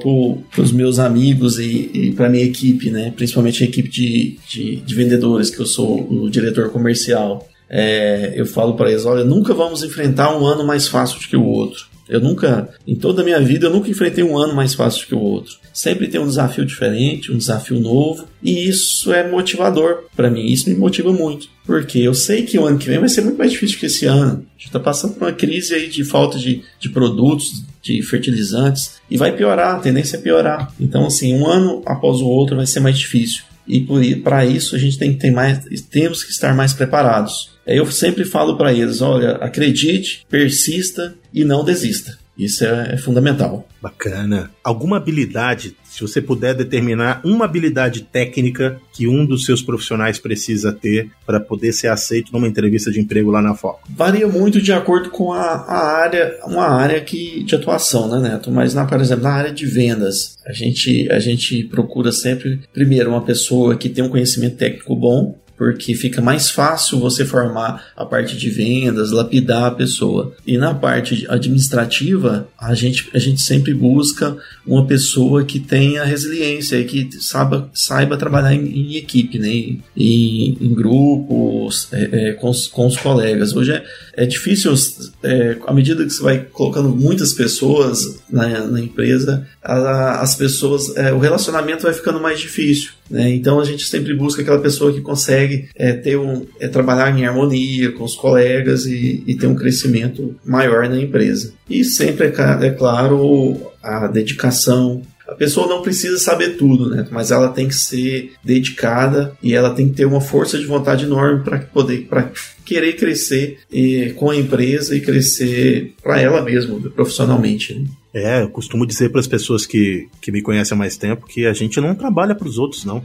[0.50, 4.76] para os meus amigos e, e para minha equipe, né, principalmente a equipe de, de,
[4.78, 7.48] de vendedores, que eu sou o diretor comercial.
[7.70, 11.38] É, eu falo para eles: olha, nunca vamos enfrentar um ano mais fácil do que
[11.38, 11.86] o outro.
[12.12, 15.16] Eu nunca, em toda a minha vida, eu nunca enfrentei um ano mais fácil que
[15.16, 15.56] o outro.
[15.74, 20.46] Sempre tem um desafio diferente, um desafio novo, e isso é motivador para mim.
[20.46, 23.38] Isso me motiva muito, porque eu sei que o ano que vem vai ser muito
[23.38, 24.46] mais difícil que esse ano.
[24.58, 29.00] A gente está passando por uma crise aí de falta de, de produtos, de fertilizantes,
[29.10, 30.74] e vai piorar, a tendência é piorar.
[30.78, 33.44] Então, assim, um ano após o outro vai ser mais difícil.
[33.72, 37.52] E para isso a gente tem que ter mais, temos que estar mais preparados.
[37.66, 42.20] Eu sempre falo para eles, olha, acredite, persista e não desista.
[42.42, 43.68] Isso é, é, fundamental.
[43.80, 44.50] Bacana.
[44.64, 50.74] Alguma habilidade, se você puder determinar uma habilidade técnica que um dos seus profissionais precisa
[50.74, 53.88] ter para poder ser aceito numa entrevista de emprego lá na Foco?
[53.96, 58.52] Varia muito de acordo com a, a área, uma área que, de atuação, né, Neto?
[58.52, 63.12] Mas, na, por exemplo, na área de vendas, a gente, a gente procura sempre, primeiro,
[63.12, 68.04] uma pessoa que tem um conhecimento técnico bom, porque fica mais fácil você formar a
[68.04, 70.34] parte de vendas, lapidar a pessoa.
[70.44, 74.36] E na parte administrativa, a gente, a gente sempre busca
[74.66, 79.50] uma pessoa que tenha resiliência e que saiba, saiba trabalhar em, em equipe, né?
[79.96, 83.56] em, em grupos, é, é, com, os, com os colegas.
[83.56, 83.84] Hoje é,
[84.16, 84.74] é difícil,
[85.22, 90.98] é, à medida que você vai colocando muitas pessoas na, na empresa, a, as pessoas,
[90.98, 92.94] é, o relacionamento vai ficando mais difícil.
[93.12, 93.30] Né?
[93.36, 97.26] Então a gente sempre busca aquela pessoa que consegue é, ter um, é, trabalhar em
[97.26, 101.54] harmonia com os colegas e, e ter um crescimento maior na empresa.
[101.70, 107.08] E sempre, é, é claro, a dedicação, a pessoa não precisa saber tudo, né?
[107.10, 111.06] Mas ela tem que ser dedicada e ela tem que ter uma força de vontade
[111.06, 112.30] enorme para poder para
[112.66, 117.74] querer crescer e, com a empresa e crescer para ela mesma, profissionalmente.
[117.74, 117.86] Né?
[118.14, 121.46] É, eu costumo dizer para as pessoas que, que me conhecem há mais tempo que
[121.46, 123.02] a gente não trabalha para os outros, não.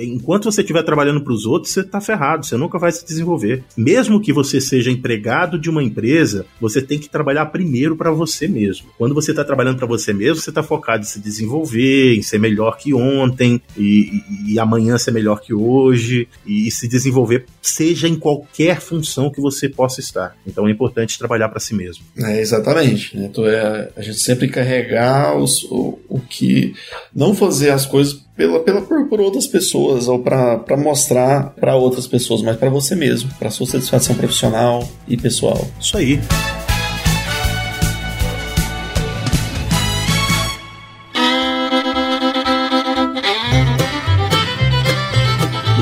[0.00, 3.62] Enquanto você estiver trabalhando para os outros, você está ferrado, você nunca vai se desenvolver.
[3.76, 8.48] Mesmo que você seja empregado de uma empresa, você tem que trabalhar primeiro para você
[8.48, 8.88] mesmo.
[8.96, 12.38] Quando você está trabalhando para você mesmo, você está focado em se desenvolver, em ser
[12.38, 17.44] melhor que ontem e, e, e amanhã ser melhor que hoje e, e se desenvolver,
[17.60, 20.36] seja em qualquer função que você possa estar.
[20.46, 22.04] Então é importante trabalhar para si mesmo.
[22.16, 23.16] É, exatamente.
[23.16, 23.26] Né?
[23.26, 26.74] Então, é, a gente sempre carregar os, o, o que.
[27.14, 32.06] Não fazer as coisas pela, pela por, por outras pessoas ou para mostrar para outras
[32.06, 35.66] pessoas, mas para você mesmo, para sua satisfação profissional e pessoal.
[35.80, 36.20] Isso aí.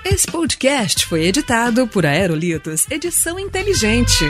[0.06, 4.26] Esse podcast foi editado por Aerolitos Edição Inteligente.